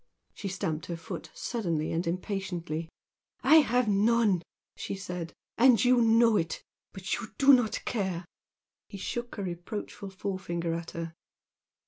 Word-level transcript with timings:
She 0.33 0.47
stamped 0.47 0.87
her 0.87 0.97
foot 0.97 1.29
suddenly 1.35 1.91
and 1.91 2.07
impatiently. 2.07 2.89
"I 3.43 3.57
have 3.57 3.87
none!" 3.87 4.41
she 4.75 4.95
said 4.95 5.31
"And 5.59 5.85
you 5.85 6.01
know 6.01 6.37
it! 6.37 6.63
But 6.91 7.13
you 7.21 7.27
do 7.37 7.53
not 7.53 7.85
care!" 7.85 8.25
He 8.89 8.97
shook 8.97 9.37
a 9.37 9.43
reproachful 9.43 10.09
forefinger 10.09 10.73
at 10.73 10.91
her. 10.97 11.13